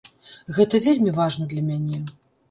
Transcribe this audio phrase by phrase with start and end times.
[0.55, 1.99] Гэта вельмі важна для мяне.